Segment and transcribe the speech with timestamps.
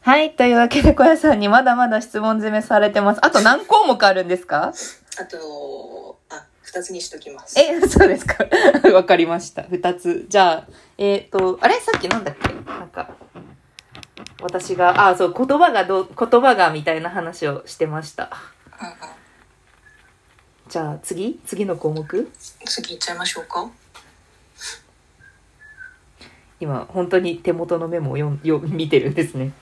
[0.00, 0.34] はい。
[0.34, 3.20] というわけで、小屋さんにまだまだ質問攻めされてます。
[3.24, 4.72] あと何項目あるんですか？
[5.18, 7.58] あと、あ、二つにしときます。
[7.58, 8.44] え、そうですか
[8.94, 9.62] わかりました。
[9.64, 10.26] 二つ。
[10.28, 11.80] じゃあ、えっ、と、あれ？
[11.80, 12.48] さっきなんだっけ？
[12.70, 13.10] なんか、
[14.42, 18.30] 私が、あ、そう、言葉がどう、言葉がみたいな話をしてました。
[18.80, 18.94] うんうん
[20.68, 21.38] じゃあ、次？
[21.46, 22.28] 次の項目？
[22.64, 23.70] 次行っちゃいましょうか。
[26.58, 29.52] 今、本当に手元のメモをよんよ見てるんですね。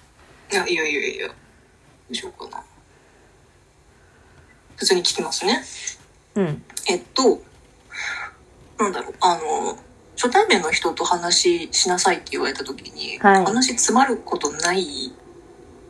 [0.53, 1.29] いや、いやいやいや。
[1.29, 1.35] ど
[2.11, 2.65] うしようかな。
[4.77, 5.63] 普通に聞きますね。
[6.37, 6.63] うん。
[6.89, 7.43] えっと、
[8.79, 9.79] なんだろう、あの、
[10.17, 15.13] 初対面の人と話しなさいって言われた時に、はい話詰まることない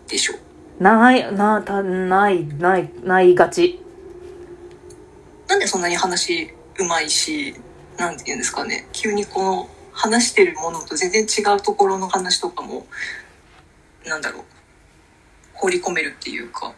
[0.08, 0.34] でしょ？
[0.82, 3.80] ない、な、た、ない、ない、ないがち。
[5.48, 7.54] なんでそんなに話うまいし、
[7.98, 12.86] なんて言うんですかね、急にこの話してるものと全然違うところの話とかも、
[14.04, 14.42] なんだろう、
[15.54, 16.74] 放り込めるっていうか。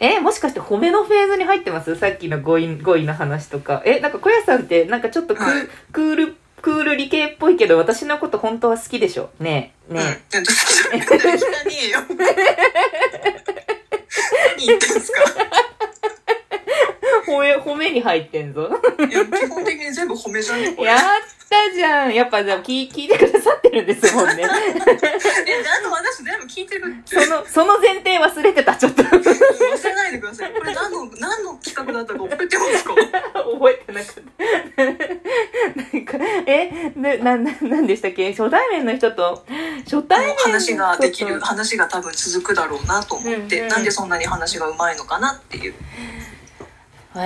[0.00, 1.94] え、もしかして褒めのフェーズに入ってます？
[1.96, 3.82] さっきの語彙、語彙の話とか。
[3.84, 9.30] え、なんか小屋さんって、なんかちょっとク,、はいクール、クール理系っぽいけど、私のこと本当は好きでしょ？
[9.40, 10.22] ねえ、ねうん。
[10.30, 11.98] ちょっと聞かねえよ。
[14.56, 15.20] 何言ってんすか？
[15.20, 15.44] え。
[17.30, 18.70] 褒め、褒めに入ってんぞ。
[18.98, 20.88] いや、基本的に全部褒めじゃねこれ。
[20.90, 21.04] やった
[21.72, 22.14] じゃん。
[22.14, 24.42] やっぱじゃあ聞聞いてくださってるんですもんね。
[24.42, 24.48] え、あ
[25.82, 27.24] と私全部聞いてるって。
[27.24, 29.02] その、その前提忘れてた、ちょっと。
[29.04, 30.52] 覚忘れないでください。
[30.52, 32.94] これ何の、何の企画だったか覚えてますか？
[33.70, 34.84] えてなかった。
[35.82, 38.30] なんか、え、な、な、ななんでしたっけ？
[38.32, 39.44] 初対面の人と、
[39.84, 45.74] 初対面の人と話ができる、話が多分続くだろうなと思って、うんうんなんでそんなに話がうまいのかなっていう。
[47.16, 47.20] え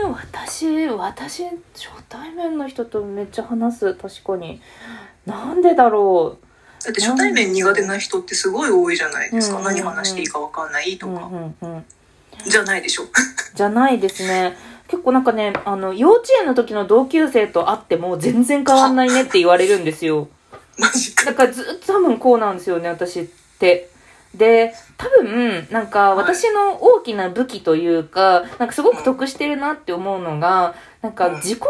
[0.00, 4.60] えー、私、私、初対面の人とめっちゃ話す、確かに。
[5.26, 6.38] なんでだろ
[6.84, 9.56] だって初対面苦手な人ってすごい多いじゃないですか。
[9.56, 11.10] うんうんうん何話していいか分かんないとう。
[11.10, 11.26] うんか。
[11.26, 11.84] うんうん。
[12.46, 13.04] じゃないでしょ。
[13.54, 14.56] じゃないですね。
[14.86, 20.28] 結構なんかね、あの、幼稚園の時の同級生と会っても全然変わんないねって言われるんですよ。
[20.78, 21.26] マジか。
[21.26, 23.24] だからずっと多分こうなんですよね、私っ
[23.58, 23.90] て。
[24.34, 31.64] で、多分、なんかはい私の大きな武器というか、なんかすごく得してるなって思うのが、なんかうん自己肯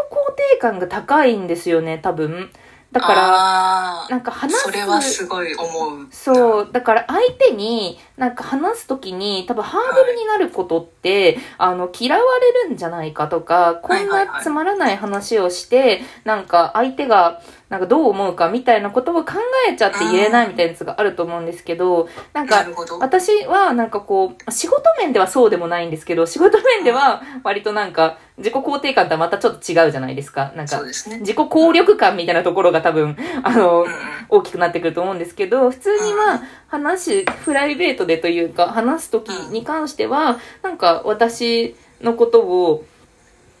[0.53, 2.49] 定感が高いんですよね、多分。
[2.91, 4.63] だから、なんか話す。
[4.63, 6.07] それはすごい思う。
[6.09, 6.69] そう。
[6.71, 19.33] だから相手に、なんか話すときに、多分ハードルになることって、あの、嫌われるんじゃないかとか、こんはいはいはないつまらない話をして、なんか相手が、なんかどう思うかみたいなことを考
[19.69, 22.65] えちゃって言えないみたいなやつがあると思うんですけど、なんか。
[22.99, 30.51] 私はなんかこう、仕事面ではそうでもないんですけど、仕事面では割となんか、自己肯定感とはまたちょっと違うじゃないですか。
[30.55, 30.81] なんか。
[30.81, 33.85] 自己効力感みたいなところが多分、あの、
[34.29, 42.85] 大きくなってくると思うんですけど、普通にまあ、話、プライベートでというか、話すときに関しては、なんか私のことを、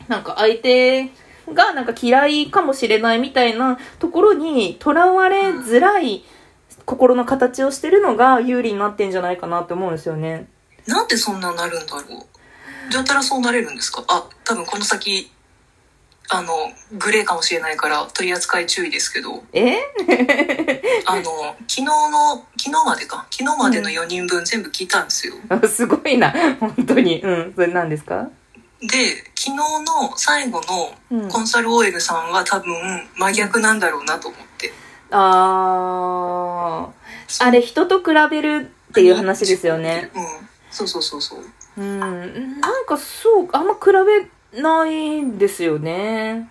[0.07, 1.09] なんか相手
[1.53, 6.23] がなんか嫌いかもしれないみたいなところにとらわれづらい
[6.85, 10.47] 心の形をしてるのが有利になってんじゃないかなって思うんですよね。
[10.87, 12.38] なんでそんななるんだろう。
[12.91, 14.03] どうやったらそうなれるんですか？
[14.07, 15.31] あ、多分この先、
[16.29, 16.53] あの、
[16.97, 19.77] グレーかもしれないから取り扱い注意ですけど、え？
[21.05, 21.23] あの、
[21.67, 25.33] 昨日の、昨日までか、昨日までの4人分全部聞いたんですよ。
[25.67, 26.31] すごいな。
[26.59, 27.21] 本当に。
[27.21, 27.53] うん。
[27.55, 28.27] それ何ですか？
[28.81, 28.87] で、
[29.35, 30.61] 昨日の最後
[31.11, 34.71] うんのコンサル OL さんは多分真逆なんだろうなと思って。
[35.11, 37.43] あー。
[37.45, 40.09] あれ、人と比べるっていう話ですよね。
[40.15, 40.23] うん。
[40.71, 41.39] そうそうそうそう。
[41.79, 42.59] うん。
[42.59, 43.79] なんかそう、あんま比
[44.53, 46.49] べないんですよね。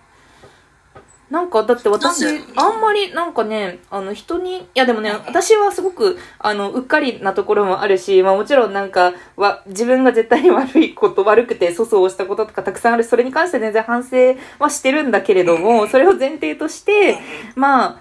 [1.29, 2.25] なんか、だって私
[2.55, 17.19] あんまりなんかね、あの人に、いやでもね、私はすごく、あの、うっかりなところもあるし、まあもちろんなんか、は、自分が絶対に悪いこと、悪くて粗相をしたこととかたくさんあるし、それに関して全然反省はしてるんだけれども、それを前提として、
[17.55, 17.99] まあ、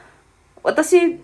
[0.62, 1.20] 私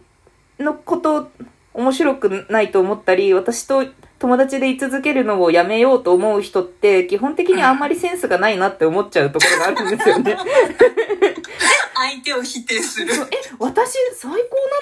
[0.58, 1.30] のこと
[1.72, 3.82] 面白くないと思ったり、私と
[4.24, 10.34] 友達で居続けるのをやめようと思う人って、基本的にあんまりセンスがないなって思っちゃうところがあるんですよね。
[11.94, 13.12] 相手を否定する。
[13.12, 13.16] え、
[13.58, 14.36] 私最高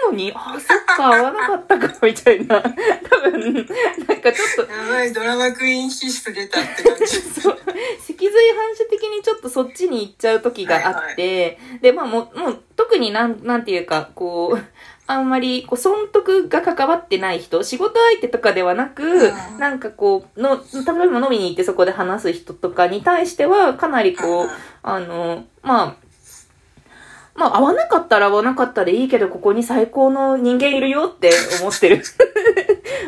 [0.06, 2.62] なのに、あ、そっか、合わなかったか、みたいな。
[2.62, 7.06] 多分、なんかちょっと、やばい、ドラマクイーン気質出たって感じ。
[7.40, 7.58] そう、
[7.98, 24.48] 脊髄反射的にちょっとそっちに行っちゃう時があって、で、まあもう、もう、特になん、なんていうか、こう、あんまり、こう、損得が関わってない人、仕事相手とかではなく、うんなんかこう、の、例えば飲みに行ってそこで話す人とかに対しては、かなりこう、
[24.82, 25.96] あの、まあ、
[27.34, 32.02] まあ、合わなかったら合わなかったでいいけど、ここに最高の人間いるよって思ってる。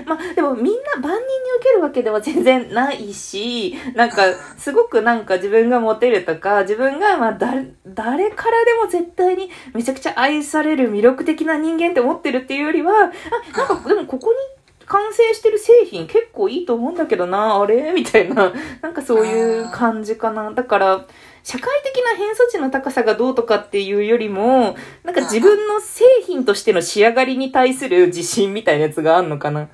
[0.06, 1.20] まあ、でもみんな万人に
[1.58, 4.22] 受けるわけでは全然ないし、なんか、
[4.56, 14.38] すごくなんか自分がモテるとか、自分がまあ、誰、からでも絶対にめちゃくちゃ愛される魅力的な人間って思ってるっていうよりは、あ、なんか、でもここに
[14.86, 17.92] 完成してる製品結構いいと思うんだけどな、あれ？
[17.94, 18.52] みたいな、
[18.82, 20.50] なんかそういう感じかな。
[20.50, 21.06] だから、
[21.42, 29.68] 社会的な偏差値の高さがどうとかっていうよりも、なんか自分の製品としての仕上がりに対する自信みたいなやつがあんのかな。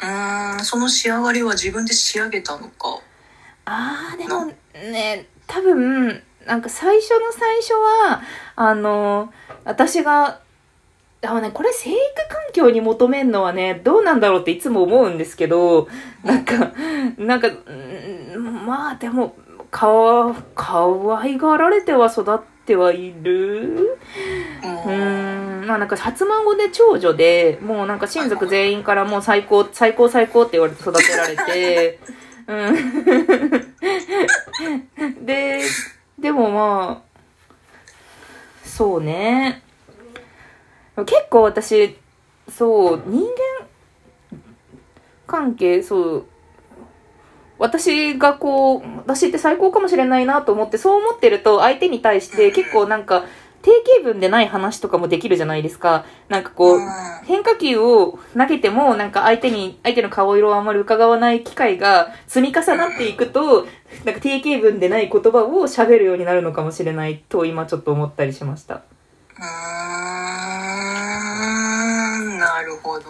[0.00, 3.00] うーん、その仕上がりは自分で仕上げたのか。
[3.64, 8.22] あー、でもね、多分、なんか最初の最初は、
[8.56, 9.32] あの、
[9.64, 10.40] 私が、
[11.20, 11.98] あのね、これ生育
[12.28, 15.88] 環境に求めるのはね、どうなんだろうっていつも思うんですけど、
[16.22, 16.72] なんか、
[17.18, 19.34] なんか、うんまあでも、
[19.70, 23.98] かわ、かわいがられては育ってはいる？
[24.62, 24.88] う。
[24.88, 25.27] うんん、
[25.68, 31.98] まあなんか初孫で長女で、もうなんか親族全員からもう最高、最高最高って言われて育てられて、
[32.48, 32.54] う
[35.12, 35.26] ん。
[35.26, 35.60] で、
[36.18, 37.08] でもまあ、
[38.66, 39.62] そうね。
[40.96, 41.98] 結構私、
[42.50, 43.28] そう、人間
[45.26, 46.26] 関係、そう、
[47.58, 53.26] 私がこう、私って最高かもしれないなと思って、そう思ってると相手に対して結構なんか、
[53.62, 53.70] 定
[54.00, 56.04] 型文でない話とかもできるじゃないですか。
[56.28, 56.80] なんかこう、
[57.24, 63.66] 変化球を投げても、なんか相手に、相手の顔色をあんまり伺わない機会が積み重なっていくと、
[64.04, 68.74] なんか定型文でない言葉を喋るようになるのかもしれないと今ちょっと思ったりしました。
[68.76, 69.44] うー
[72.36, 73.04] ん、なるほど。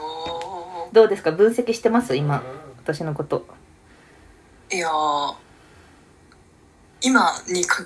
[0.93, 1.33] どうですか？
[1.33, 2.17] 分析してます？
[2.17, 2.43] 今、
[2.83, 3.47] 私のこと。
[4.73, 5.35] いやー、
[7.03, 7.85] 今にか、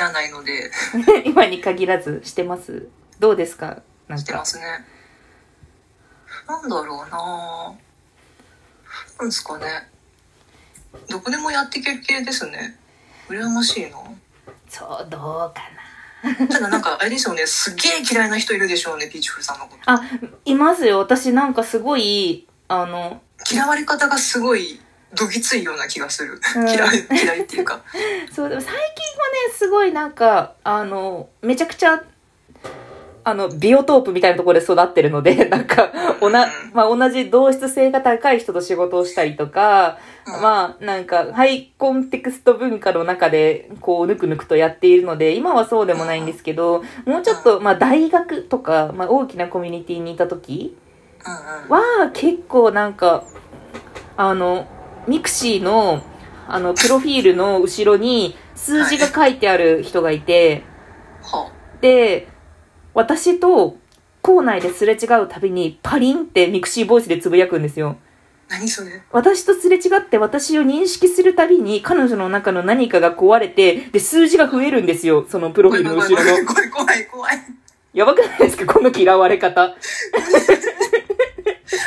[0.00, 0.70] いらないので、
[1.26, 2.88] 今に限らずしてます？
[3.18, 3.82] どうですか？
[4.08, 4.18] なんか。
[4.18, 4.64] してますね。
[6.48, 7.74] なんだろうな
[9.18, 9.88] なんですかね。
[11.08, 12.78] どこでもやっていける系ですね。
[13.28, 13.98] 羨ましいな。
[14.68, 15.54] そう、どうか
[16.48, 19.90] ただなんか、あれですよね、すっげえ嫌いな人いるでしょうね、ピーチフルさんのこと。
[19.92, 20.00] な。
[20.00, 20.02] あ、
[20.44, 20.98] いますよ。
[20.98, 24.80] 私なんかすごい、あの、嫌われ方がすごい、
[25.14, 26.40] どぎついような気がする。
[26.56, 27.80] うん嫌い、嫌いっていうか。
[28.32, 28.78] そう、でも最近は
[29.48, 32.02] ね、すごいなんか、あの、めちゃくちゃ、
[33.22, 50.76] あの、ビオトープみたいなところで育ってるので、 なんか、おな、まあ、同じ同質性が高い人と仕事をしたりとか、うんまあ、なんか、ハイコンテクスト文化の中で、こう、ぬくぬくとやっているので、今はそうでもないんですけど、もうちょっと、まあ、大学とか、まあ、大きなコミュニティにいた時。
[51.68, 53.24] は、結構なんか、
[54.16, 54.66] あの、
[55.06, 56.02] mixi の、
[56.48, 60.64] あの、プロフィールの後ろに数字が書いてある人がいて、
[61.22, 61.50] は
[61.80, 62.28] で、
[62.94, 63.76] 私と
[64.22, 67.96] 校内ですれ違うたびにパリンって mixi ボイスでつぶやくんですよ。
[68.48, 69.00] 何それ？
[69.12, 75.24] 私とすれ違って私を認識するたびに彼女の中の何かが壊れて、で、数字が増えるんですよ。
[75.28, 76.44] そのプロフィールの後ろの。
[76.44, 77.38] 怖い怖い怖い。
[77.92, 78.66] やばくないですか？
[78.74, 79.76] この嫌われ方。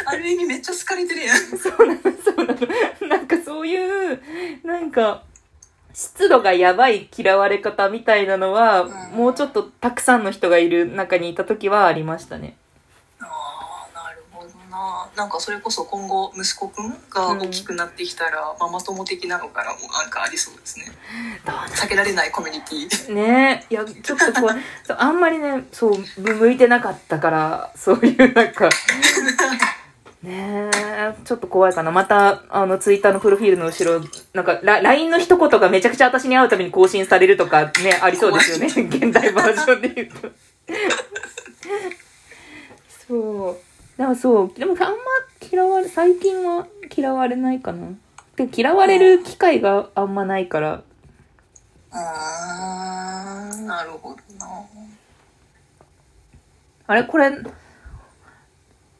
[0.05, 1.37] ある意味めっちゃ好かれてるやん。
[1.37, 2.59] そうなの、そうなの。
[3.77, 5.23] なんかそういう、なんか、
[5.93, 12.57] 湿度がやばい嫌われ方みたいなのは、うんもうちょっとたくさんの人がいる中にいた時はありましたね。
[13.19, 15.07] ああ、なるほどな。
[15.15, 20.85] なんかそれこそ今後息子くんが大きくなってきたら、ママ友的なのからもなんかありそうですね。
[21.45, 23.13] どう避けられないコミュニティ。
[23.13, 24.57] ねえ、いや、ちょっと怖い。
[24.83, 28.67] そうあんまりね、そう、む向いてなかったから、そういうなんか、
[30.23, 31.91] ねえ、ちょっと怖いかな。
[31.91, 34.01] また、あの、ツイッターのプロフィールの後ろ、
[34.33, 38.67] なんか、ラ LINE の一言がめちゃくちゃ私に会うために更新されるとかね、ありそうですよね。
[38.67, 40.31] 現代バージョンで言うと。
[43.05, 43.57] そう。
[43.97, 44.87] でもそう、でもあんま
[45.51, 47.89] 嫌われ、最近は嫌われないかな。
[48.37, 50.83] で嫌われる機会があんまないから、
[51.91, 54.47] あー、なるほどな。
[56.87, 57.03] あれ？
[57.03, 57.29] これ、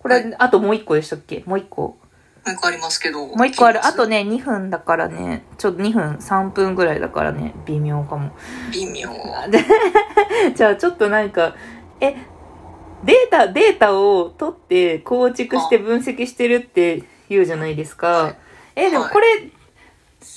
[0.04, 1.44] これ、はいあともう一個でしたっけ？
[1.48, 1.82] もう一個。
[1.82, 1.98] も
[2.46, 3.26] う一個ありますけど。
[3.26, 3.84] もう一個ある。
[3.86, 4.06] あと。
[4.06, 8.32] ね、2分だからね、ちょっと2分、3分ぐらいだからね、微妙かも。
[8.74, 9.10] 微妙。
[9.50, 9.64] で、
[10.54, 11.56] じゃあちょっとなんか、
[12.02, 12.16] え、
[13.06, 18.36] データ、データを取って構築して分析してるって言うじゃないですか。
[18.76, 19.28] え、でもこれ、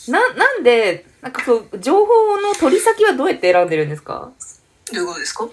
[0.09, 4.31] な、なんで、なんかそう、情報の取り先はどうやって選んでるんですか？
[4.93, 5.49] どういうことですか？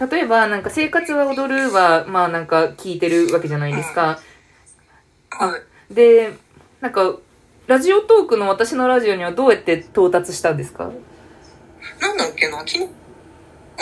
[0.00, 4.20] 例えば、なんか、生活は踊るは、まあなんか聞いてるわけじゃないですか。
[5.30, 5.58] は
[5.90, 5.94] い。
[5.94, 6.32] で、
[6.80, 7.16] なんか、
[7.66, 10.90] ラジオトークの私のラジオにはどうやって到達したんですか？
[12.00, 12.88] なんだっけな、昨日を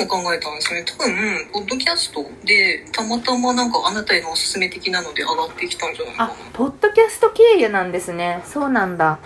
[0.06, 0.86] 考えたんですよね。
[0.86, 8.42] 多分、ポッドキャストで、たまたまなんかあなたへのおすすめ的なので上がってきたんじゃないかあな。、ポッドキャスト経由なんですね。
[8.46, 9.18] そうなんだ。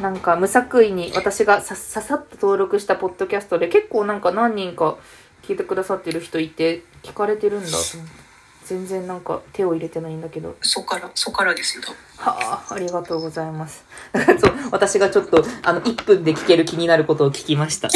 [0.00, 4.98] なんか無作為に私がさささっと登録したポッドキャストで結構なんか何人か
[5.46, 7.70] 聞いてくださってる人いて聞かれてるんだ。
[7.70, 8.26] と思って
[8.66, 10.56] 全然なんか手を入れてないんだけど。
[10.60, 11.84] そこから、そこからですよ。
[12.16, 13.84] はあありがとうございます。
[14.12, 17.88] そう私がちょっとあの1分で聞ける気になることを聞きました。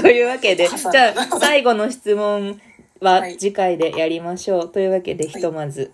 [0.00, 0.68] というわけで。
[0.68, 2.60] じゃあ最後の質問
[3.00, 3.36] ははい。
[3.38, 5.90] 次回でやりましょう、というわけでひとまず